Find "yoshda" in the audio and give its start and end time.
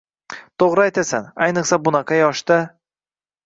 2.23-2.61